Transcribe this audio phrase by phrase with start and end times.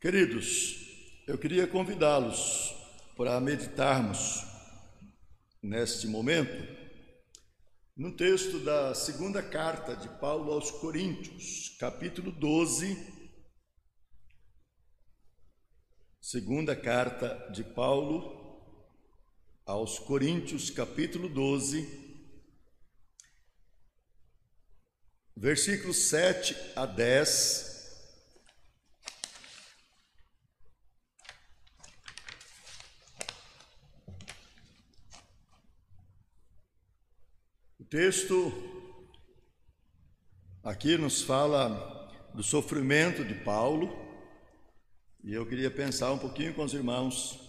[0.00, 2.74] Queridos, eu queria convidá-los
[3.18, 4.46] para meditarmos
[5.62, 6.56] neste momento
[7.94, 12.96] no texto da segunda carta de Paulo aos Coríntios, capítulo 12.
[16.18, 18.82] Segunda carta de Paulo
[19.66, 21.86] aos Coríntios, capítulo 12,
[25.36, 27.69] versículos 7 a 10.
[37.90, 38.52] Texto
[40.62, 43.90] aqui nos fala do sofrimento de Paulo,
[45.24, 47.40] e eu queria pensar um pouquinho com os irmãos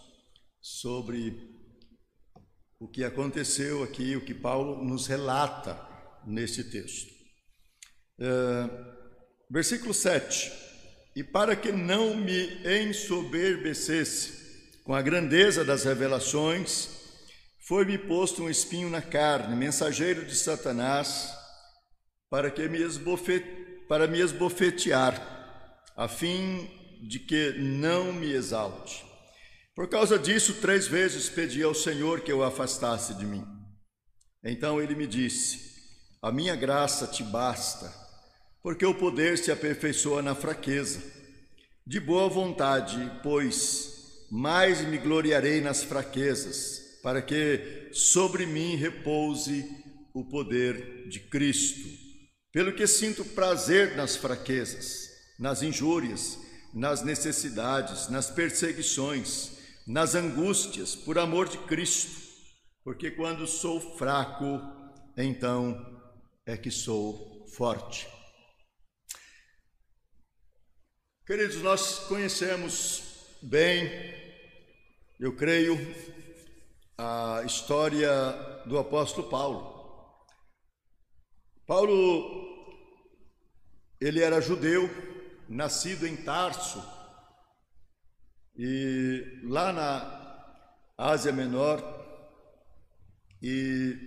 [0.60, 1.48] sobre
[2.80, 5.80] o que aconteceu aqui, o que Paulo nos relata
[6.26, 7.14] neste texto.
[8.20, 8.68] É,
[9.48, 10.52] versículo 7:
[11.16, 17.01] E para que não me ensoberbecesse com a grandeza das revelações,
[17.72, 21.34] foi-me posto um espinho na carne, mensageiro de Satanás,
[22.30, 23.48] para que me esbofete,
[23.88, 25.16] para me esbofetear,
[25.96, 26.70] a fim
[27.02, 29.06] de que não me exalte.
[29.74, 33.48] Por causa disso, três vezes pedi ao Senhor que eu afastasse de mim.
[34.44, 35.80] Então ele me disse:
[36.22, 37.90] A minha graça te basta,
[38.62, 41.02] porque o poder se aperfeiçoa na fraqueza.
[41.88, 49.66] De boa vontade, pois, mais me gloriarei nas fraquezas para que sobre mim repouse
[50.14, 51.90] o poder de Cristo.
[52.52, 56.38] Pelo que sinto prazer nas fraquezas, nas injúrias,
[56.74, 59.52] nas necessidades, nas perseguições,
[59.88, 62.12] nas angústias, por amor de Cristo,
[62.84, 64.62] porque quando sou fraco,
[65.18, 65.76] então
[66.46, 68.08] é que sou forte.
[71.26, 73.04] Queridos, nós conhecemos
[73.42, 73.90] bem,
[75.20, 75.78] eu creio,
[77.04, 78.12] a história
[78.68, 80.30] do apóstolo Paulo.
[81.66, 82.78] Paulo,
[84.00, 84.88] ele era judeu,
[85.50, 86.84] nascido em Tarso,
[88.56, 90.62] e lá na
[90.96, 91.82] Ásia Menor,
[93.42, 93.98] e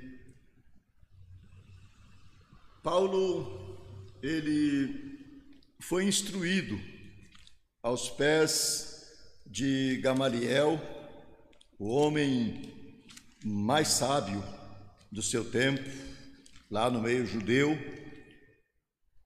[2.81, 3.77] Paulo,
[4.23, 5.19] ele
[5.81, 6.79] foi instruído
[7.83, 9.13] aos pés
[9.45, 10.81] de Gamaliel,
[11.77, 12.84] o homem
[13.45, 14.43] mais sábio
[15.13, 15.83] do seu tempo,
[16.71, 17.77] lá no meio judeu.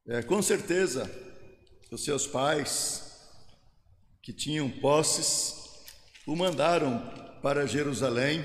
[0.09, 1.11] É, com certeza,
[1.91, 3.09] os seus pais,
[4.23, 5.55] que tinham posses,
[6.27, 7.01] o mandaram
[7.41, 8.45] para Jerusalém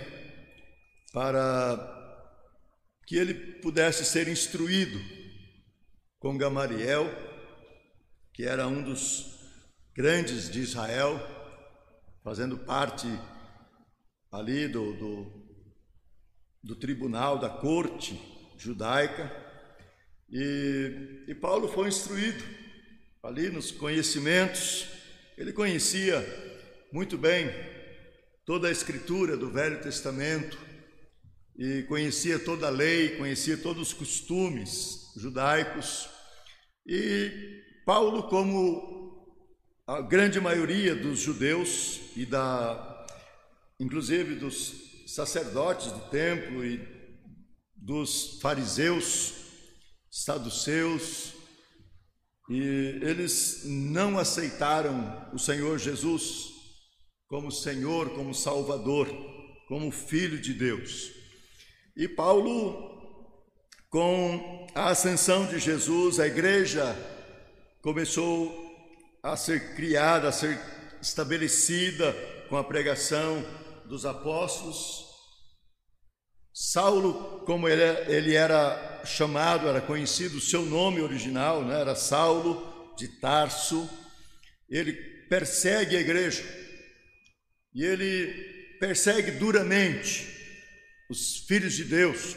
[1.11, 2.01] para
[3.05, 4.99] que ele pudesse ser instruído
[6.19, 7.05] com Gamaliel,
[8.33, 9.39] que era um dos
[9.95, 11.19] grandes de Israel,
[12.23, 13.07] fazendo parte
[14.31, 15.42] ali do, do
[16.63, 18.19] do tribunal, da corte
[18.57, 19.29] judaica,
[20.31, 22.43] e, e Paulo foi instruído
[23.21, 24.87] ali nos conhecimentos,
[25.37, 26.25] ele conhecia
[26.91, 27.49] muito bem
[28.45, 30.57] toda a escritura do Velho Testamento,
[31.55, 36.09] e conhecia toda a lei, conhecia todos os costumes judaicos,
[36.87, 39.37] e Paulo, como
[39.85, 43.05] a grande maioria dos judeus e da,
[43.79, 46.79] inclusive dos sacerdotes do templo e
[47.75, 49.33] dos fariseus,
[50.09, 51.33] saduceus,
[52.49, 56.51] e eles não aceitaram o Senhor Jesus
[57.27, 59.07] como Senhor, como Salvador,
[59.67, 61.11] como Filho de Deus.
[61.95, 62.91] E Paulo,
[63.89, 66.95] com a ascensão de Jesus, a igreja
[67.81, 68.51] começou
[69.21, 70.59] a ser criada, a ser
[71.01, 72.13] estabelecida
[72.49, 73.43] com a pregação
[73.87, 75.05] dos apóstolos.
[76.53, 82.93] Saulo, como ele, ele era chamado, era conhecido, o seu nome original né, era Saulo
[82.95, 83.89] de Tarso,
[84.69, 84.93] ele
[85.27, 86.43] persegue a igreja
[87.73, 90.27] e ele persegue duramente
[91.09, 92.35] os filhos de Deus.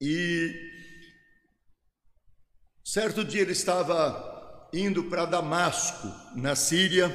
[0.00, 0.54] E
[2.84, 6.06] certo dia ele estava indo para Damasco,
[6.36, 7.10] na Síria,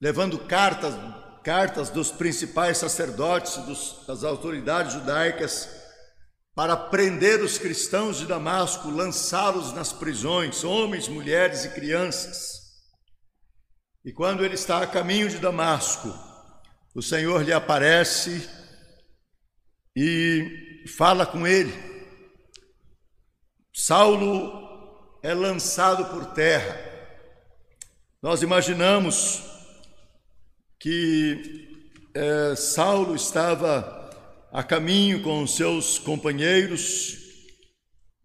[0.00, 0.94] levando cartas
[1.42, 5.68] cartas dos principais sacerdotes, dos, das autoridades judaicas,
[6.54, 12.60] para prender os cristãos de Damasco, lançá-los nas prisões, homens, mulheres e crianças.
[14.04, 16.12] E quando ele está a caminho de Damasco,
[16.94, 18.48] o Senhor lhe aparece
[19.96, 21.72] e fala com ele.
[23.72, 26.78] Saulo é lançado por terra
[28.20, 29.49] Nós imaginamos
[30.80, 31.68] que
[32.14, 34.10] é, Saulo estava
[34.50, 37.18] a caminho com seus companheiros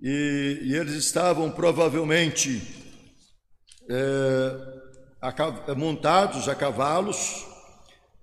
[0.02, 2.62] e, e eles estavam provavelmente
[3.90, 4.76] é,
[5.22, 7.46] a, montados a cavalos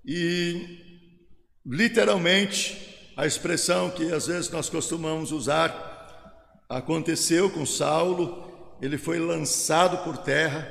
[0.03, 0.79] e
[1.63, 5.91] literalmente a expressão que às vezes nós costumamos usar
[6.67, 10.67] aconteceu com Saulo, ele foi lançado por terra,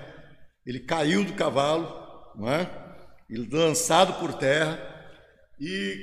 [0.67, 1.87] ele caiu do cavalo,
[2.35, 2.82] não é?
[3.39, 4.79] Lançado por terra
[5.59, 5.97] e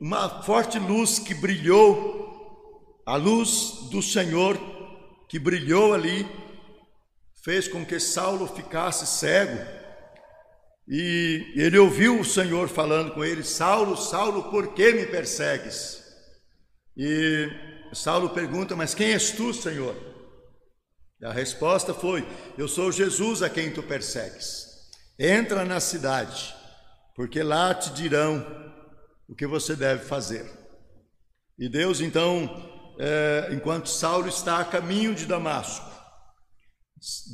[0.00, 4.58] uma forte luz que brilhou, a luz do Senhor
[5.28, 6.26] que brilhou ali,
[7.42, 9.58] fez com que Saulo ficasse cego.
[10.88, 16.02] E ele ouviu o Senhor falando com ele: Saulo, Saulo, por que me persegues?
[16.96, 17.48] E
[17.92, 19.96] Saulo pergunta: Mas quem és tu, Senhor?
[21.20, 22.26] E a resposta foi:
[22.58, 24.74] Eu sou Jesus a quem tu persegues.
[25.18, 26.54] Entra na cidade,
[27.14, 28.44] porque lá te dirão
[29.28, 30.50] o que você deve fazer.
[31.58, 35.90] E Deus, então, é, enquanto Saulo está a caminho de Damasco,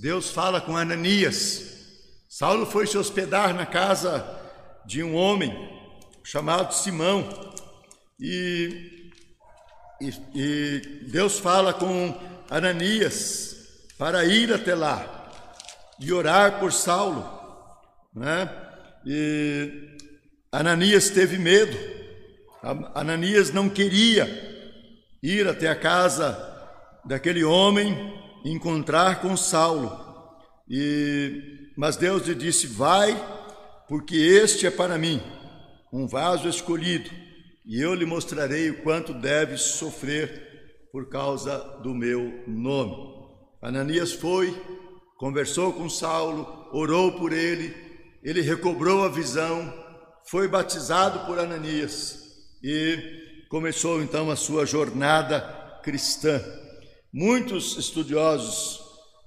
[0.01, 1.79] Deus fala com Ananias.
[2.29, 4.39] Saulo foi se hospedar na casa
[4.87, 5.53] de um homem
[6.25, 7.29] chamado Simão
[8.19, 9.01] e
[10.01, 10.81] e, e
[11.11, 12.19] Deus fala com
[12.49, 13.55] Ananias
[13.99, 15.31] para ir até lá
[15.99, 17.23] e orar por Saulo,
[18.15, 18.49] né?
[19.05, 19.97] E
[20.53, 21.77] Ananias teve medo.
[22.95, 24.29] Ananias não queria
[25.23, 26.37] ir até a casa
[27.05, 27.95] daquele homem
[28.45, 30.09] encontrar com Saulo.
[30.69, 33.17] E mas Deus lhe disse: "Vai,
[33.89, 35.21] porque este é para mim
[35.93, 37.11] um vaso escolhido
[37.67, 43.21] e eu lhe mostrarei o quanto deve sofrer por causa do meu nome.
[43.63, 44.55] Ananias foi,
[45.17, 47.75] conversou com Saulo, orou por ele,
[48.23, 49.73] ele recobrou a visão,
[50.29, 52.19] foi batizado por Ananias
[52.63, 55.41] e começou então a sua jornada
[55.83, 56.41] cristã.
[57.13, 58.81] Muitos estudiosos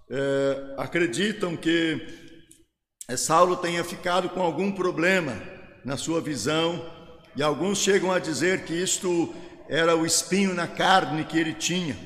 [0.09, 1.99] é, acreditam que
[3.09, 5.41] eh, Saulo tenha ficado com algum problema
[5.83, 6.89] na sua visão
[7.35, 9.33] e alguns chegam a dizer que isto
[9.67, 11.97] era o espinho na carne que ele tinha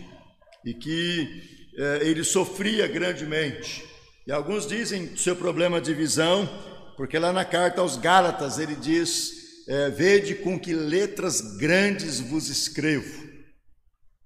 [0.65, 1.43] e que
[1.77, 3.85] eh, ele sofria grandemente.
[4.25, 6.49] E alguns dizem seu problema de visão,
[6.97, 12.49] porque lá na carta aos Gálatas ele diz: eh, Vede com que letras grandes vos
[12.49, 13.27] escrevo.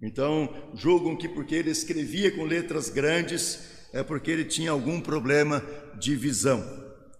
[0.01, 3.59] Então, julgam que porque ele escrevia com letras grandes
[3.93, 5.63] é porque ele tinha algum problema
[5.99, 6.63] de visão.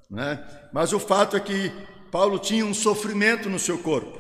[0.10, 0.44] Né?
[0.74, 1.72] Mas o fato é que
[2.10, 4.20] Paulo tinha um sofrimento no seu corpo.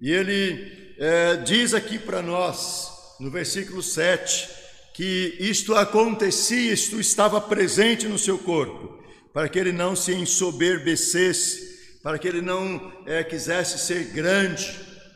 [0.00, 2.90] E ele é, diz aqui para nós,
[3.20, 4.48] no versículo 7,
[4.94, 8.97] que isto acontecia, isto estava presente no seu corpo,
[9.38, 14.68] para que ele não se ensoberbecesse, para que ele não é, quisesse ser grande,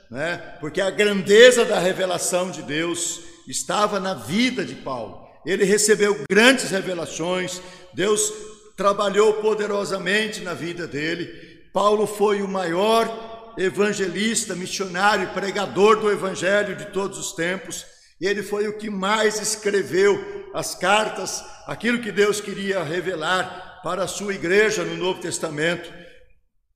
[0.08, 0.36] né?
[0.60, 5.26] porque a grandeza da revelação de Deus estava na vida de Paulo.
[5.44, 7.60] Ele recebeu grandes revelações,
[7.94, 8.32] Deus
[8.76, 11.26] trabalhou poderosamente na vida dele,
[11.72, 17.84] Paulo foi o maior evangelista, missionário, pregador do evangelho de todos os tempos.
[18.20, 24.08] Ele foi o que mais escreveu as cartas, aquilo que Deus queria revelar para a
[24.08, 25.92] sua igreja no Novo Testamento.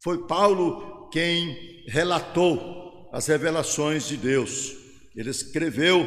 [0.03, 4.75] Foi Paulo quem relatou as revelações de Deus.
[5.15, 6.07] Ele escreveu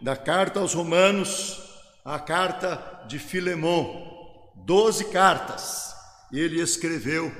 [0.00, 1.62] da carta aos Romanos
[2.04, 5.94] a carta de Filemão, doze cartas.
[6.32, 7.30] Ele escreveu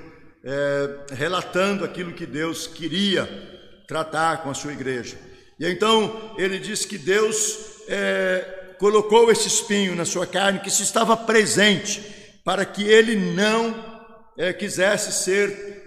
[0.44, 3.26] é, relatando aquilo que Deus queria
[3.88, 5.18] tratar com a sua igreja.
[5.58, 10.82] E então ele diz que Deus é, colocou esse espinho na sua carne, que se
[10.82, 13.74] estava presente, para que ele não
[14.38, 15.82] é, quisesse ser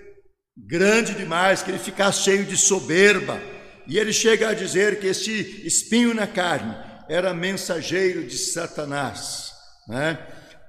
[0.58, 3.42] grande demais, que ele ficasse cheio de soberba.
[3.88, 6.76] E ele chega a dizer que esse espinho na carne
[7.08, 9.52] era mensageiro de Satanás,
[9.88, 10.18] né?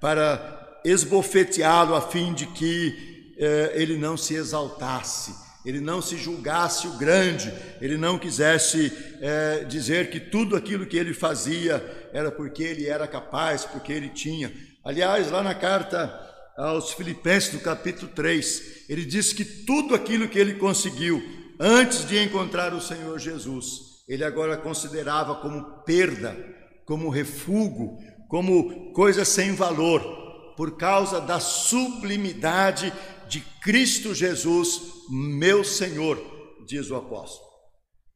[0.00, 6.86] para esbofeteá-lo a fim de que é, ele não se exaltasse, ele não se julgasse
[6.86, 12.62] o grande, ele não quisesse é, dizer que tudo aquilo que ele fazia era porque
[12.62, 14.52] ele era capaz, porque ele tinha.
[14.86, 16.16] Aliás, lá na carta
[16.56, 21.20] aos Filipenses, no capítulo 3, ele diz que tudo aquilo que ele conseguiu
[21.58, 26.36] antes de encontrar o Senhor Jesus, ele agora considerava como perda,
[26.84, 32.92] como refúgio, como coisa sem valor, por causa da sublimidade
[33.28, 36.16] de Cristo Jesus, meu Senhor,
[36.64, 37.50] diz o apóstolo.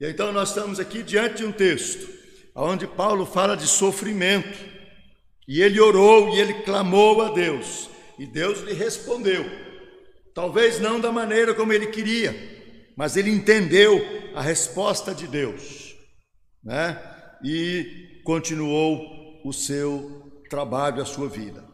[0.00, 2.08] E então nós estamos aqui diante de um texto
[2.54, 4.79] onde Paulo fala de sofrimento,
[5.50, 9.44] e ele orou e ele clamou a Deus, e Deus lhe respondeu.
[10.32, 12.32] Talvez não da maneira como ele queria,
[12.96, 14.00] mas ele entendeu
[14.32, 15.96] a resposta de Deus,
[16.62, 16.96] né?
[17.42, 21.64] E continuou o seu trabalho, a sua vida.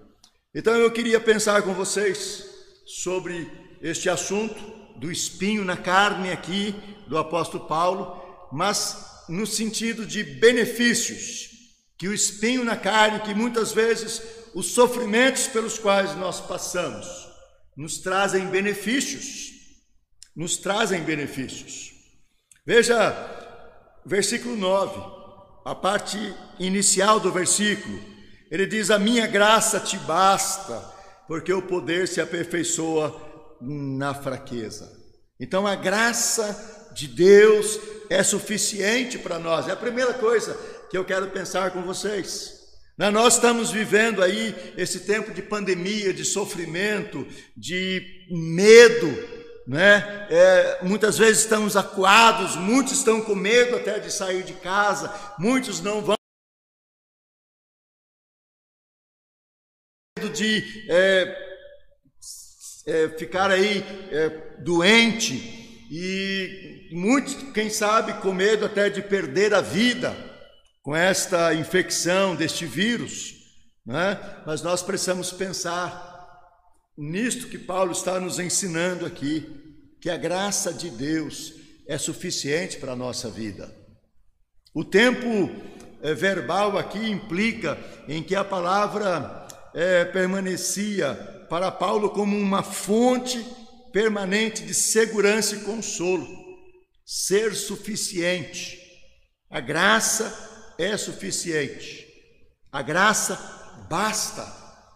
[0.55, 2.47] Então eu queria pensar com vocês
[2.87, 3.47] sobre
[3.83, 4.57] este assunto
[4.99, 6.75] do espinho na carne aqui
[7.07, 11.56] do apóstolo Paulo, mas no sentido de benefícios,
[11.99, 14.23] que o espinho na carne, que muitas vezes
[14.55, 17.07] os sofrimentos pelos quais nós passamos,
[17.77, 19.53] nos trazem benefícios,
[20.35, 21.93] nos trazem benefícios.
[22.67, 23.15] Veja,
[24.05, 25.01] versículo 9,
[25.65, 26.19] a parte
[26.59, 27.99] inicial do versículo,
[28.51, 30.79] ele diz: A minha graça te basta,
[31.27, 34.91] porque o poder se aperfeiçoa na fraqueza.
[35.41, 39.69] Então a graça de Deus é suficiente para nós.
[39.69, 40.59] É a primeira coisa
[40.91, 42.57] que eu quero pensar com vocês.
[42.97, 49.07] Nós estamos vivendo aí esse tempo de pandemia, de sofrimento, de medo,
[49.67, 50.27] né?
[50.31, 55.81] É, muitas vezes estamos acuados, muitos estão com medo até de sair de casa, muitos
[55.83, 56.17] não vão.
[60.33, 61.47] de é,
[62.87, 64.29] é, ficar aí é,
[64.59, 65.35] doente
[65.91, 70.36] e muitos, quem sabe, com medo até de perder a vida
[70.87, 73.35] com esta infecção deste vírus,
[73.85, 74.21] né?
[74.47, 76.31] mas nós precisamos pensar
[76.97, 79.51] nisto que Paulo está nos ensinando aqui,
[80.01, 81.55] que a graça de Deus
[81.89, 83.69] é suficiente para a nossa vida.
[84.73, 85.51] O tempo
[86.03, 87.77] é, verbal aqui implica
[88.07, 91.15] em que a palavra é, permanecia
[91.51, 93.45] para Paulo como uma fonte
[93.93, 96.29] permanente de segurança e consolo,
[97.05, 98.81] ser suficiente.
[99.51, 102.07] A graça é suficiente.
[102.71, 103.39] A graça
[103.89, 104.47] basta.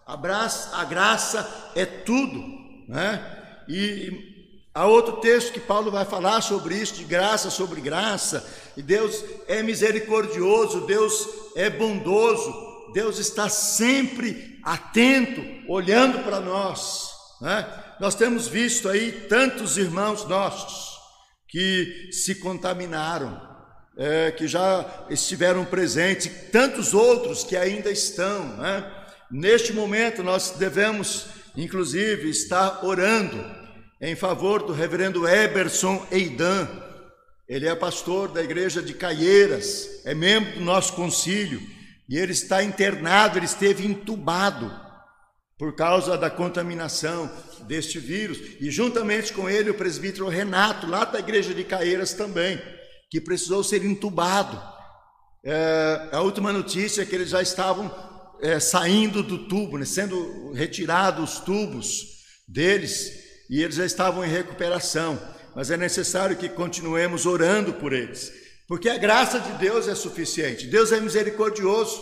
[0.07, 2.43] A graça, a graça é tudo,
[2.89, 3.65] né?
[3.69, 8.45] E há outro texto que Paulo vai falar sobre isso, de graça sobre graça.
[8.77, 12.53] E Deus é misericordioso, Deus é bondoso,
[12.93, 17.11] Deus está sempre atento, olhando para nós.
[17.41, 17.67] Né?
[18.01, 20.99] Nós temos visto aí tantos irmãos nossos
[21.49, 23.41] que se contaminaram,
[23.97, 28.57] é, que já estiveram presentes, tantos outros que ainda estão.
[28.57, 28.91] Né?
[29.31, 33.45] Neste momento, nós devemos, inclusive, estar orando
[34.01, 36.69] em favor do reverendo Eberson Eidan.
[37.49, 41.61] Ele é pastor da igreja de Caieiras, é membro do nosso concílio,
[42.09, 44.73] e ele está internado, ele esteve entubado
[45.59, 47.31] por causa da contaminação
[47.67, 52.59] deste vírus, e juntamente com ele o presbítero Renato, lá da igreja de Caieiras também
[53.11, 54.63] que precisou ser entubado.
[55.43, 57.93] É, a última notícia é que eles já estavam
[58.41, 62.07] é, saindo do tubo, né, sendo retirados os tubos
[62.47, 63.11] deles,
[63.51, 65.21] e eles já estavam em recuperação.
[65.55, 68.33] Mas é necessário que continuemos orando por eles,
[68.69, 70.69] porque a graça de Deus é suficiente.
[70.69, 72.01] Deus é misericordioso,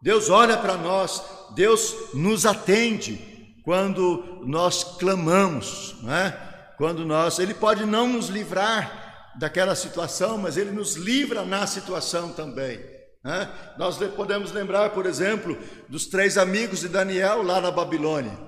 [0.00, 1.22] Deus olha para nós,
[1.54, 3.18] Deus nos atende
[3.64, 6.30] quando nós clamamos, não é?
[6.78, 8.97] Quando nós, Ele pode não nos livrar
[9.38, 12.78] daquela situação, mas ele nos livra na situação também.
[13.24, 13.48] Né?
[13.78, 15.56] Nós podemos lembrar, por exemplo,
[15.88, 18.38] dos três amigos de Daniel lá na Babilônia.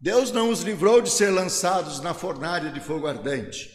[0.00, 3.68] Deus não os livrou de ser lançados na fornalha de fogo ardente,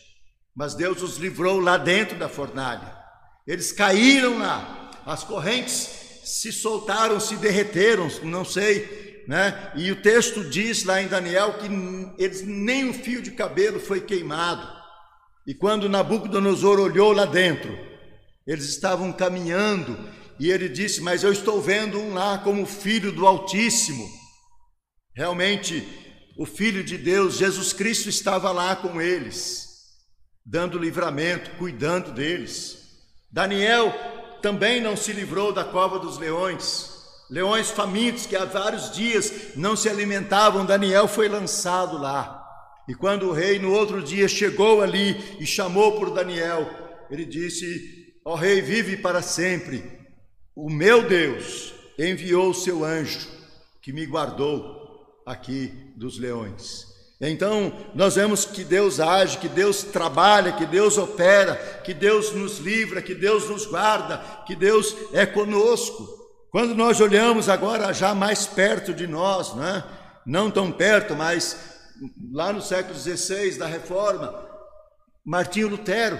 [0.55, 2.95] mas Deus os livrou lá dentro da fornalha.
[3.45, 9.73] Eles caíram lá, as correntes se soltaram, se derreteram, não sei, né?
[9.75, 11.67] E o texto diz lá em Daniel que
[12.17, 14.82] eles nem um fio de cabelo foi queimado.
[15.45, 17.77] E quando Nabucodonosor olhou lá dentro,
[18.47, 19.97] eles estavam caminhando
[20.39, 24.07] e ele disse: Mas eu estou vendo um lá como filho do Altíssimo.
[25.15, 25.87] Realmente,
[26.37, 29.67] o Filho de Deus, Jesus Cristo, estava lá com eles,
[30.45, 32.77] dando livramento, cuidando deles.
[33.31, 33.93] Daniel
[34.41, 36.91] também não se livrou da cova dos leões.
[37.29, 42.42] Leões famintos que há vários dias não se alimentavam, Daniel foi lançado lá.
[42.87, 46.69] E quando o rei no outro dia chegou ali e chamou por Daniel,
[47.09, 49.83] ele disse: Ó oh, rei, vive para sempre.
[50.55, 53.27] O meu Deus enviou o seu anjo
[53.81, 56.93] que me guardou aqui dos leões.
[57.21, 62.57] Então, nós vemos que Deus age, que Deus trabalha, que Deus opera, que Deus nos
[62.57, 66.05] livra, que Deus nos guarda, que Deus é conosco.
[66.51, 69.83] Quando nós olhamos agora já mais perto de nós, não, é?
[70.25, 71.72] não tão perto, mas
[72.31, 74.49] lá no século XVI da Reforma,
[75.25, 76.19] Martinho Lutero,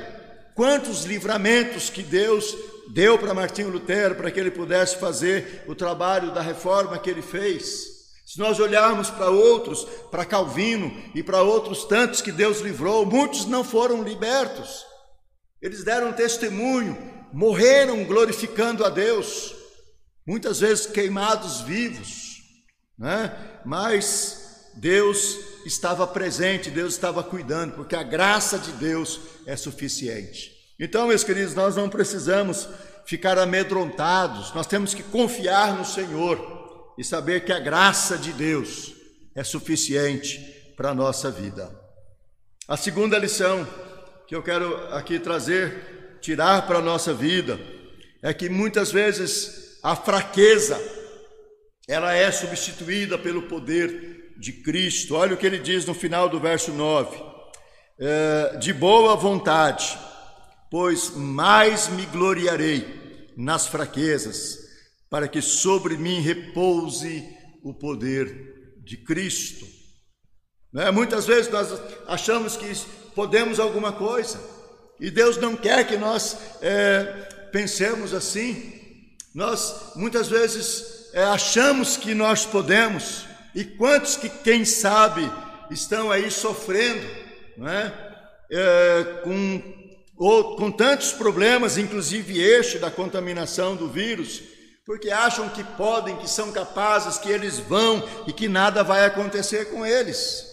[0.55, 2.55] quantos livramentos que Deus
[2.93, 7.21] deu para Martinho Lutero para que ele pudesse fazer o trabalho da reforma que ele
[7.21, 7.93] fez.
[8.25, 13.45] Se nós olharmos para outros, para Calvino e para outros tantos que Deus livrou, muitos
[13.45, 14.85] não foram libertos.
[15.61, 16.97] Eles deram testemunho,
[17.31, 19.53] morreram glorificando a Deus,
[20.25, 22.41] muitas vezes queimados vivos,
[22.97, 23.61] né?
[23.65, 30.51] mas Deus estava presente, Deus estava cuidando, porque a graça de Deus é suficiente.
[30.79, 32.67] Então, meus queridos, nós não precisamos
[33.05, 38.93] ficar amedrontados, nós temos que confiar no Senhor e saber que a graça de Deus
[39.35, 40.39] é suficiente
[40.75, 41.71] para a nossa vida.
[42.67, 43.67] A segunda lição
[44.27, 47.59] que eu quero aqui trazer, tirar para a nossa vida,
[48.21, 50.79] é que muitas vezes a fraqueza
[51.87, 55.15] ela é substituída pelo poder de Cristo.
[55.15, 57.17] Olha o que ele diz no final do verso 9:
[57.99, 59.97] é, de boa vontade
[60.73, 64.57] pois mais me gloriarei nas fraquezas,
[65.07, 67.23] para que sobre mim repouse
[67.63, 69.67] o poder de Cristo.
[70.73, 70.89] Né?
[70.89, 72.73] Muitas vezes nós achamos que
[73.13, 74.41] podemos alguma coisa,
[74.99, 77.03] e Deus não quer que nós é,
[77.51, 78.73] pensemos assim.
[79.31, 85.29] Nós muitas vezes é, achamos que nós podemos, e quantos que, quem sabe,
[85.69, 87.07] estão aí sofrendo,
[87.57, 88.11] não é?
[88.51, 89.83] É, com
[90.15, 94.41] ou com tantos problemas, inclusive este da contaminação do vírus,
[94.85, 99.71] porque acham que podem, que são capazes, que eles vão e que nada vai acontecer
[99.71, 100.45] com eles.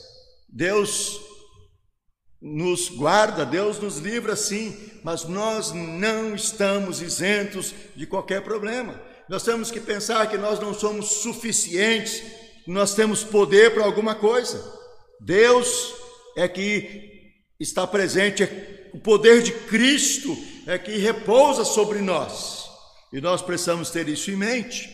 [0.49, 1.21] Deus
[2.41, 9.01] nos guarda, Deus nos livra sim, mas nós não estamos isentos de qualquer problema.
[9.29, 12.23] Nós temos que pensar que nós não somos suficientes,
[12.71, 14.63] nós temos poder para alguma coisa.
[15.21, 15.95] Deus
[16.37, 20.37] é que está presente, é o poder de Cristo
[20.67, 22.65] é que repousa sobre nós.
[23.13, 24.89] E nós precisamos ter isso em mente.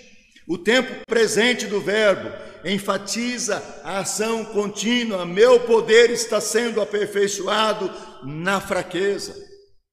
[0.49, 2.31] O tempo presente do Verbo
[2.65, 5.27] enfatiza a ação contínua.
[5.27, 7.93] Meu poder está sendo aperfeiçoado
[8.25, 9.35] na fraqueza.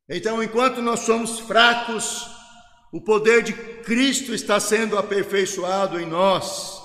[0.08, 2.28] Então, enquanto nós somos fracos,
[2.92, 6.83] o poder de Cristo está sendo aperfeiçoado em nós.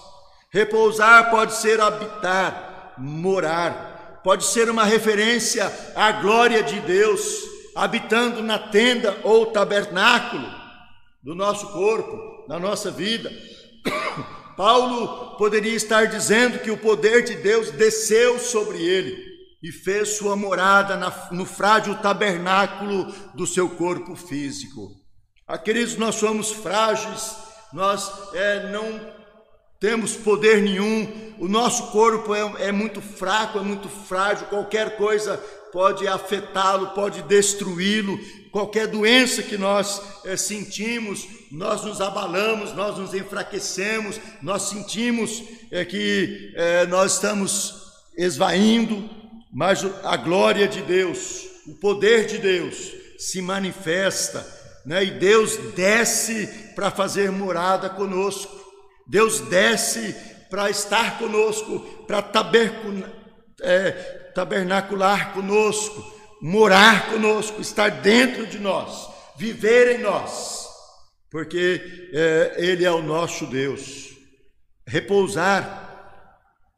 [0.58, 7.44] Repousar pode ser habitar, morar pode ser uma referência à glória de Deus
[7.76, 10.52] habitando na tenda ou tabernáculo
[11.22, 13.30] do nosso corpo, na nossa vida.
[14.58, 19.16] Paulo poderia estar dizendo que o poder de Deus desceu sobre ele
[19.62, 20.96] e fez sua morada
[21.30, 24.90] no frágil tabernáculo do seu corpo físico.
[25.46, 27.36] Ah, queridos, nós somos frágeis,
[27.72, 29.17] nós é, não
[29.80, 35.36] temos poder nenhum, o nosso corpo é, é muito fraco, é muito frágil, qualquer coisa
[35.72, 38.18] pode afetá-lo, pode destruí-lo,
[38.50, 45.84] qualquer doença que nós é, sentimos, nós nos abalamos, nós nos enfraquecemos, nós sentimos é,
[45.84, 47.74] que é, nós estamos
[48.16, 49.08] esvaindo,
[49.52, 54.46] mas a glória de Deus, o poder de Deus se manifesta,
[54.84, 55.04] né?
[55.04, 58.57] e Deus desce para fazer morada conosco.
[59.08, 60.14] Deus desce
[60.50, 62.22] para estar conosco, para
[63.62, 63.90] é,
[64.34, 66.04] tabernacular conosco,
[66.42, 70.68] morar conosco, estar dentro de nós, viver em nós,
[71.30, 74.08] porque é, Ele é o nosso Deus.
[74.86, 75.86] Repousar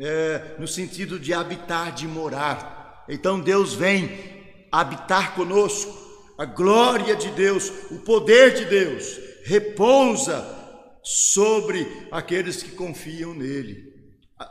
[0.00, 3.04] é, no sentido de habitar, de morar.
[3.08, 5.98] Então Deus vem habitar conosco,
[6.38, 10.59] a glória de Deus, o poder de Deus repousa
[11.02, 13.92] sobre aqueles que confiam nele.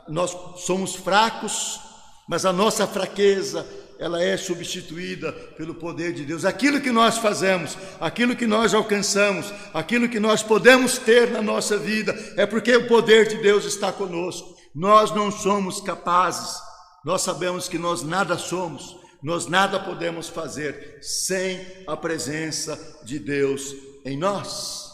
[0.08, 0.30] Nós
[0.64, 1.80] somos fracos,
[2.28, 3.66] mas a nossa fraqueza
[4.00, 6.46] ela é substituída pelo poder de Deus.
[6.46, 11.76] Aquilo que nós fazemos, aquilo que nós alcançamos, aquilo que nós podemos ter na nossa
[11.76, 14.56] vida, é porque o poder de Deus está conosco.
[14.74, 16.58] Nós não somos capazes,
[17.04, 23.74] nós sabemos que nós nada somos, nós nada podemos fazer sem a presença de Deus
[24.06, 24.89] em nós.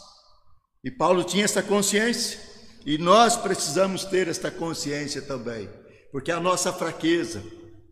[0.87, 2.39] E Paulo tinha essa consciência,
[2.85, 5.67] e nós precisamos ter esta consciência também,
[6.13, 7.43] porque a nossa fraqueza,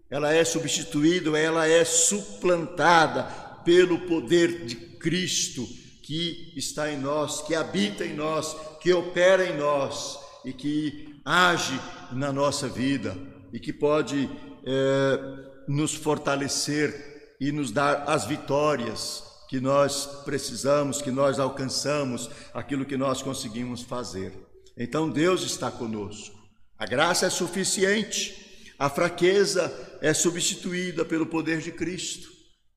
[0.10, 3.24] ela é substituída, ela é suplantada
[3.66, 5.68] pelo poder de Cristo
[6.04, 11.78] que está em nós, que habita em nós, que opera em nós e que age
[12.14, 13.18] na nossa vida
[13.52, 14.30] e que pode
[14.66, 15.20] é,
[15.68, 22.98] nos fortalecer e nos dar as vitórias que nós precisamos, que nós alcançamos, aquilo que
[22.98, 24.34] nós conseguimos fazer.
[24.76, 26.38] Então Deus está conosco.
[26.78, 32.28] A graça é suficiente, a fraqueza é substituída pelo poder de Cristo.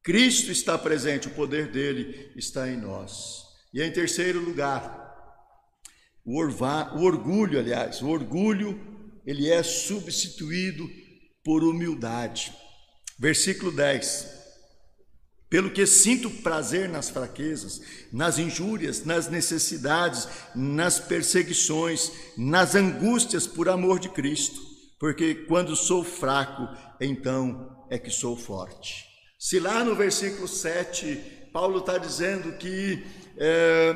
[0.05, 3.43] Cristo está presente, o poder dele está em nós.
[3.75, 5.05] E em terceiro lugar,
[6.25, 8.81] o, orva, o orgulho, aliás, o orgulho
[9.27, 10.89] ele é substituído
[11.43, 12.53] por humildade.
[13.19, 14.38] Versículo 10.
[15.51, 17.81] Pelo que sinto prazer nas fraquezas,
[18.13, 24.61] nas injúrias, nas necessidades, nas perseguições, nas angústias por amor de Cristo,
[24.99, 26.69] porque quando sou fraco,
[27.01, 29.07] então é que sou forte.
[29.39, 33.03] Se lá no versículo 7, Paulo está dizendo que
[33.39, 33.95] é,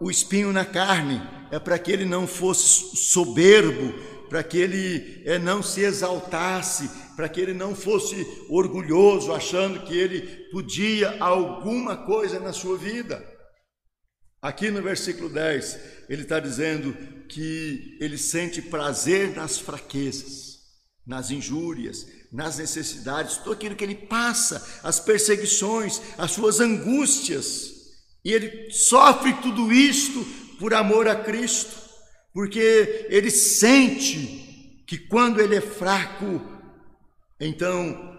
[0.00, 3.92] o espinho na carne é para que ele não fosse soberbo,
[4.28, 6.88] para que ele é, não se exaltasse,
[7.20, 13.22] para que ele não fosse orgulhoso, achando que ele podia alguma coisa na sua vida.
[14.40, 15.78] Aqui no versículo 10,
[16.08, 16.96] ele está dizendo
[17.28, 20.60] que ele sente prazer nas fraquezas,
[21.06, 27.70] nas injúrias, nas necessidades, tudo aquilo que ele passa, as perseguições, as suas angústias,
[28.24, 30.24] e ele sofre tudo isto
[30.58, 31.90] por amor a Cristo
[32.32, 36.59] porque ele sente que quando ele é fraco,
[37.40, 38.18] então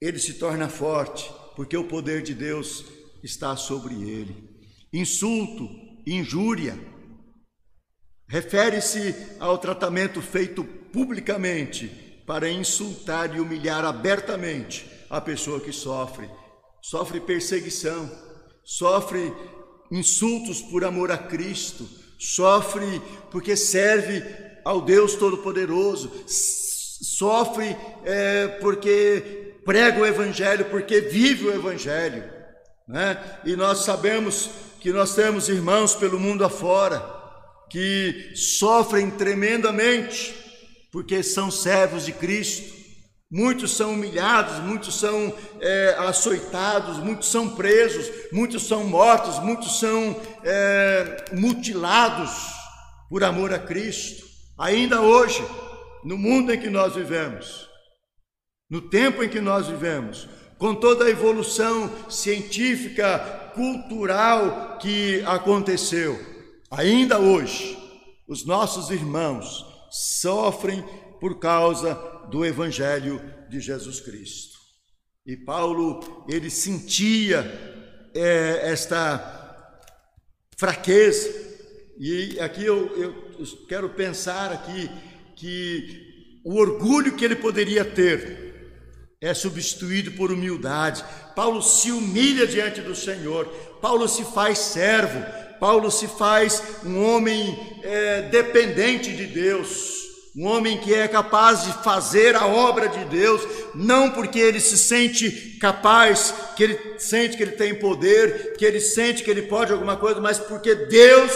[0.00, 2.84] ele se torna forte, porque o poder de Deus
[3.22, 4.36] está sobre ele.
[4.92, 5.68] Insulto,
[6.06, 6.78] injúria,
[8.28, 11.88] refere-se ao tratamento feito publicamente
[12.26, 16.28] para insultar e humilhar abertamente a pessoa que sofre,
[16.82, 18.10] sofre perseguição,
[18.64, 19.32] sofre
[19.90, 21.88] insultos por amor a Cristo
[22.24, 24.22] sofre porque serve
[24.64, 26.10] ao Deus Todo-Poderoso,
[27.04, 32.24] sofre é, porque prega o Evangelho, porque vive o Evangelho.
[32.88, 33.18] Né?
[33.44, 37.02] E nós sabemos que nós temos irmãos pelo mundo afora
[37.70, 40.34] que sofrem tremendamente
[40.92, 42.72] porque são servos de Cristo.
[43.28, 50.14] Muitos são humilhados, muitos são é, açoitados, muitos são presos, muitos são mortos, muitos são
[50.44, 52.30] é, mutilados
[53.10, 54.24] por amor a Cristo.
[54.56, 55.44] Ainda hoje,
[56.04, 57.68] no mundo em que nós vivemos,
[58.68, 66.18] no tempo em que nós vivemos, com toda a evolução científica, cultural que aconteceu,
[66.70, 67.78] ainda hoje,
[68.28, 70.82] os nossos irmãos sofrem
[71.20, 71.94] por causa
[72.30, 74.58] do Evangelho de Jesus Cristo.
[75.26, 77.40] E Paulo, ele sentia
[78.14, 79.70] é, esta
[80.56, 81.32] fraqueza,
[81.98, 83.34] e aqui eu, eu
[83.68, 84.90] quero pensar aqui
[85.36, 88.44] que o orgulho que ele poderia ter
[89.20, 91.02] é substituído por humildade.
[91.34, 93.46] Paulo se humilha diante do Senhor,
[93.80, 95.24] Paulo se faz servo,
[95.58, 99.94] Paulo se faz um homem é, dependente de Deus.
[100.36, 103.40] Um homem que é capaz de fazer a obra de Deus,
[103.72, 108.80] não porque ele se sente capaz, que ele sente que ele tem poder, que ele
[108.80, 111.30] sente que ele pode alguma coisa, mas porque Deus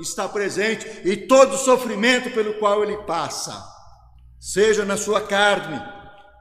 [0.00, 3.62] está presente e todo sofrimento pelo qual ele passa,
[4.38, 5.80] seja na sua carne,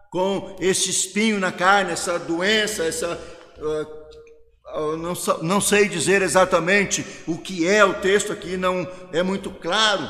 [0.10, 3.20] com esse espinho na carne, essa doença, essa.
[3.58, 4.00] Uh,
[4.98, 10.08] não, não sei dizer exatamente o que é o texto aqui, não é muito claro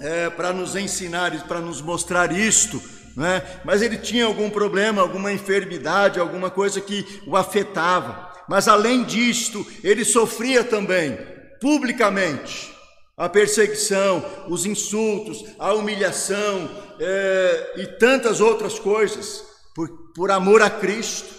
[0.00, 2.82] é, para nos ensinar e para nos mostrar isto,
[3.16, 3.42] né?
[3.64, 8.32] mas ele tinha algum problema, alguma enfermidade, alguma coisa que o afetava.
[8.48, 11.18] Mas além disto, ele sofria também,
[11.60, 12.74] publicamente,
[13.16, 19.42] a perseguição, os insultos, a humilhação é, e tantas outras coisas,
[19.74, 21.34] por, por amor a Cristo,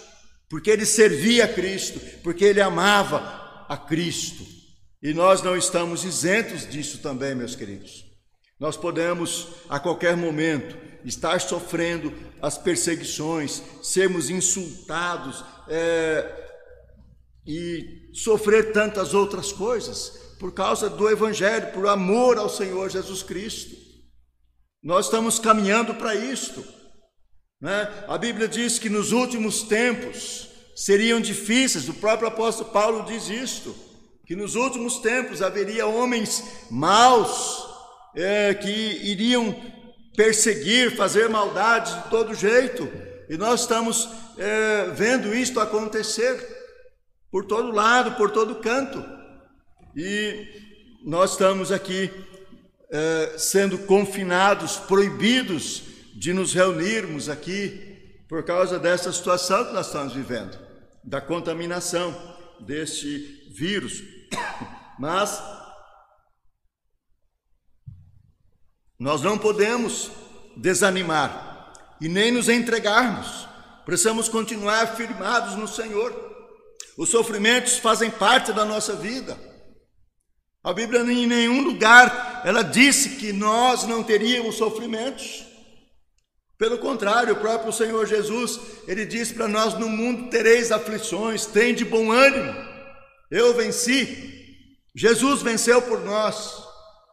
[0.48, 4.44] porque ele servia a Cristo, porque ele amava a Cristo.
[5.02, 8.04] E nós não estamos isentos disso também, meus queridos.
[8.58, 16.48] Nós podemos a qualquer momento estar sofrendo as perseguições, sermos insultados é,
[17.46, 23.76] e sofrer tantas outras coisas por causa do Evangelho, por amor ao Senhor Jesus Cristo.
[24.82, 26.64] Nós estamos caminhando para isto.
[27.60, 28.04] Né?
[28.08, 33.74] A Bíblia diz que nos últimos tempos seriam difíceis, o próprio apóstolo Paulo diz isto,
[34.26, 37.64] que nos últimos tempos haveria homens maus,
[38.14, 39.54] é, que iriam
[40.16, 42.88] perseguir, fazer maldades de todo jeito,
[43.28, 46.57] e nós estamos é, vendo isto acontecer
[47.30, 49.04] por todo lado, por todo canto,
[49.96, 50.46] e
[51.04, 52.10] nós estamos aqui
[52.90, 55.82] é, sendo confinados, proibidos
[56.14, 60.58] de nos reunirmos aqui por causa dessa situação que nós estamos vivendo,
[61.04, 62.14] da contaminação
[62.60, 64.02] deste vírus.
[64.98, 65.40] Mas
[68.98, 70.10] Nós não podemos
[70.56, 73.46] desanimar e nem nos entregarmos.
[73.84, 76.27] Precisamos continuar firmados no Senhor.
[76.98, 79.38] Os sofrimentos fazem parte da nossa vida.
[80.64, 85.44] A Bíblia em nenhum lugar ela, disse que nós não teríamos sofrimentos.
[86.58, 88.58] Pelo contrário, o próprio Senhor Jesus,
[88.88, 92.52] ele diz para nós: no mundo tereis aflições, tem de bom ânimo.
[93.30, 94.34] Eu venci.
[94.92, 96.60] Jesus venceu por nós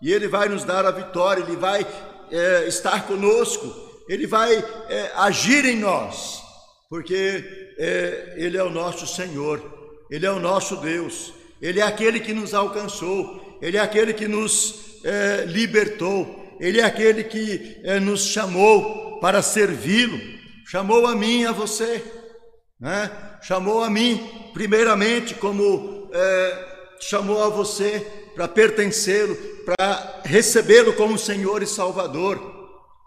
[0.02, 1.86] e ele vai nos dar a vitória, ele vai
[2.32, 3.72] é, estar conosco,
[4.10, 4.56] ele vai
[4.90, 6.42] é, agir em nós,
[6.90, 9.62] porque é, ele é o nosso Senhor,
[10.10, 14.28] ele é o nosso Deus, ele é aquele que nos alcançou, ele é aquele que
[14.28, 20.20] nos é, libertou, ele é aquele que é, nos chamou para servi-lo,
[20.66, 22.04] chamou a mim a você,
[22.80, 23.12] né?
[23.42, 26.66] chamou a mim, primeiramente, como é,
[27.00, 29.36] chamou a você para pertencê-lo,
[29.66, 32.54] para recebê-lo como Senhor e Salvador.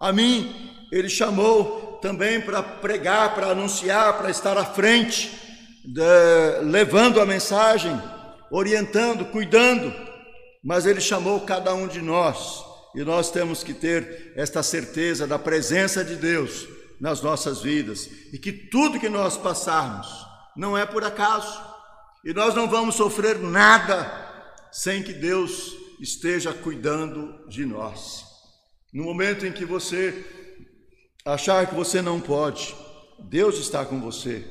[0.00, 0.54] A mim,
[0.90, 5.32] ele chamou também para pregar, para anunciar, para estar à frente,
[5.84, 8.00] de, levando a mensagem,
[8.50, 9.92] orientando, cuidando.
[10.62, 15.38] Mas ele chamou cada um de nós, e nós temos que ter esta certeza da
[15.38, 16.66] presença de Deus
[17.00, 20.08] nas nossas vidas, e que tudo que nós passarmos
[20.56, 21.62] não é por acaso,
[22.24, 24.26] e nós não vamos sofrer nada
[24.72, 28.24] sem que Deus esteja cuidando de nós.
[28.92, 30.24] No momento em que você
[31.32, 32.74] achar que você não pode,
[33.18, 34.46] Deus está com você.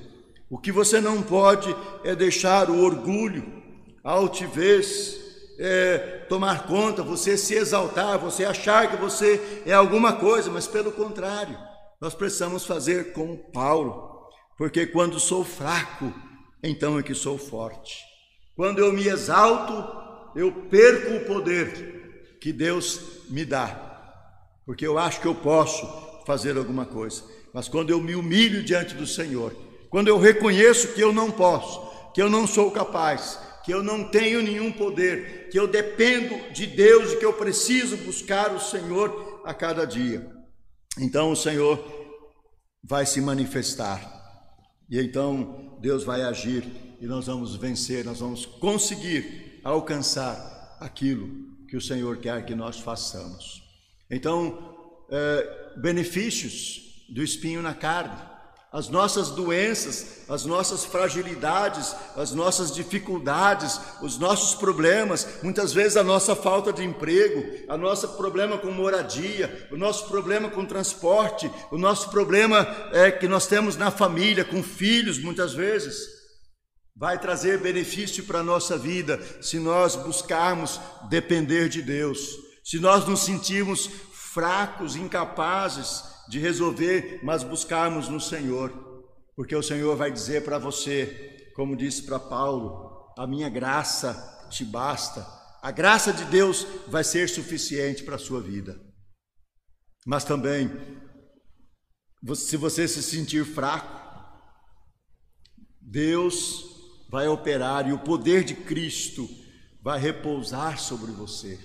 [0.49, 3.63] O que você não pode é deixar o orgulho,
[4.03, 5.19] a altivez,
[5.59, 5.97] é,
[6.29, 11.57] tomar conta, você se exaltar, você achar que você é alguma coisa, mas pelo contrário,
[11.99, 16.13] nós precisamos fazer como Paulo, porque quando sou fraco,
[16.61, 18.03] então é que sou forte.
[18.55, 19.73] Quando eu me exalto,
[20.35, 24.21] eu perco o poder que Deus me dá,
[24.63, 27.23] porque eu acho que eu posso fazer alguma coisa.
[27.53, 29.55] Mas quando eu me humilho diante do Senhor,
[29.89, 34.03] quando eu reconheço que eu não posso, que eu não sou capaz, que eu não
[34.03, 39.41] tenho nenhum poder, que eu dependo de Deus e que eu preciso buscar o Senhor
[39.45, 40.29] a cada dia.
[40.99, 41.81] Então o Senhor
[42.83, 44.01] vai se manifestar.
[44.89, 46.65] E então Deus vai agir
[46.99, 51.29] e nós vamos vencer, nós vamos conseguir alcançar aquilo
[51.69, 53.63] que o Senhor quer que nós façamos.
[54.09, 54.76] Então,
[55.09, 58.21] é, benefícios do espinho na carne,
[58.71, 66.03] as nossas doenças, as nossas fragilidades, as nossas dificuldades, os nossos problemas, muitas vezes a
[66.03, 71.77] nossa falta de emprego, a nosso problema com moradia, o nosso problema com transporte, o
[71.77, 76.17] nosso problema é, que nós temos na família, com filhos, muitas vezes
[76.93, 83.07] vai trazer benefício para a nossa vida se nós buscarmos depender de Deus, se nós
[83.07, 83.89] nos sentirmos
[84.37, 88.71] fracos, incapazes de resolver, mas buscarmos no Senhor,
[89.35, 94.63] porque o Senhor vai dizer para você, como disse para Paulo: a minha graça te
[94.63, 95.25] basta,
[95.59, 98.79] a graça de Deus vai ser suficiente para a sua vida.
[100.05, 100.69] Mas também,
[102.35, 104.05] se você se sentir fraco,
[105.81, 106.63] Deus
[107.09, 109.27] vai operar e o poder de Cristo
[109.81, 111.59] vai repousar sobre você.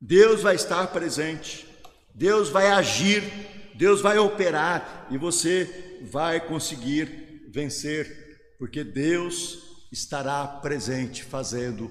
[0.00, 1.71] Deus vai estar presente,
[2.14, 3.22] Deus vai agir,
[3.74, 11.90] Deus vai operar e você vai conseguir vencer, porque Deus estará presente fazendo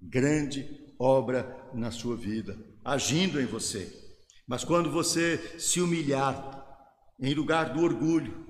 [0.00, 3.92] grande obra na sua vida, agindo em você.
[4.46, 6.58] Mas quando você se humilhar
[7.20, 8.46] em lugar do orgulho,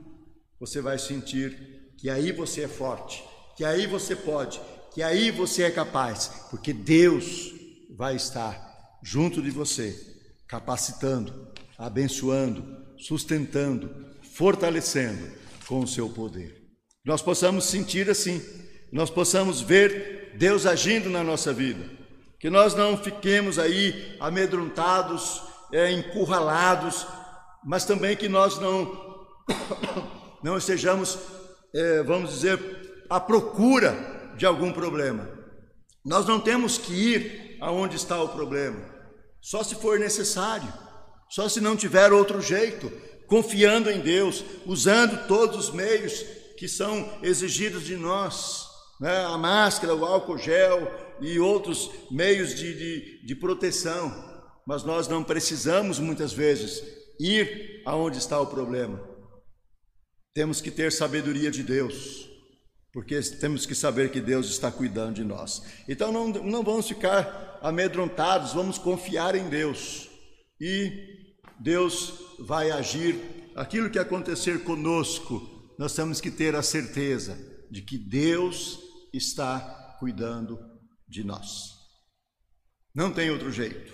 [0.59, 3.23] você vai sentir que aí você é forte,
[3.57, 4.61] que aí você pode,
[4.95, 7.53] que aí você é capaz, porque Deus
[7.97, 10.20] vai estar junto de você,
[10.51, 13.89] capacitando, abençoando, sustentando,
[14.35, 15.31] fortalecendo
[15.69, 16.61] com o seu poder.
[17.05, 18.43] Nós possamos sentir assim,
[18.93, 21.89] nós possamos ver Deus agindo na nossa vida,
[22.41, 25.41] que nós não fiquemos aí amedrontados,
[25.73, 27.07] é, encurralados,
[27.65, 29.27] mas também que nós não
[30.43, 31.17] não estejamos,
[31.73, 35.29] é, vamos dizer, à procura de algum problema.
[36.05, 39.00] Nós não temos que ir aonde está o problema,
[39.41, 40.73] só se for necessário,
[41.29, 42.91] só se não tiver outro jeito,
[43.27, 46.25] confiando em Deus, usando todos os meios
[46.57, 48.67] que são exigidos de nós,
[49.01, 49.25] né?
[49.25, 54.29] a máscara, o álcool gel e outros meios de, de, de proteção.
[54.67, 56.83] Mas nós não precisamos muitas vezes
[57.19, 59.01] ir aonde está o problema.
[60.35, 62.30] Temos que ter sabedoria de Deus
[62.93, 65.63] porque temos que saber que Deus está cuidando de nós.
[65.89, 70.09] Então não, não vamos ficar amedrontados, vamos confiar em Deus.
[70.61, 73.53] E Deus vai agir.
[73.55, 77.39] Aquilo que acontecer conosco, nós temos que ter a certeza
[77.71, 78.81] de que Deus
[79.13, 80.59] está cuidando
[81.09, 81.81] de nós.
[82.95, 83.93] Não tem outro jeito.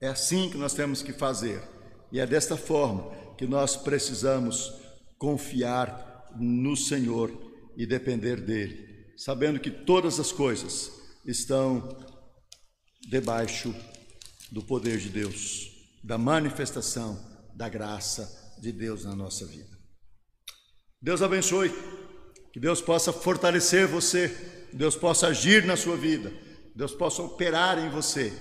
[0.00, 1.62] É assim que nós temos que fazer.
[2.12, 4.72] E é desta forma que nós precisamos
[5.18, 7.47] confiar no Senhor
[7.78, 10.90] e depender dele, sabendo que todas as coisas
[11.24, 11.96] estão
[13.08, 13.72] debaixo
[14.50, 15.70] do poder de Deus,
[16.02, 17.16] da manifestação
[17.54, 19.78] da graça de Deus na nossa vida.
[21.00, 21.72] Deus abençoe,
[22.52, 24.28] que Deus possa fortalecer você,
[24.70, 26.32] que Deus possa agir na sua vida,
[26.74, 28.32] Deus possa operar em você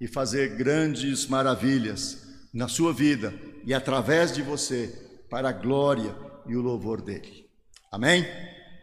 [0.00, 3.32] e fazer grandes maravilhas na sua vida
[3.64, 4.88] e através de você
[5.30, 6.12] para a glória
[6.48, 7.48] e o louvor dele.
[7.92, 8.26] Amém?